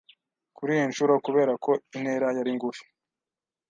[0.55, 2.83] Kuriyi nshuro, kubera ko intera yari ngufi,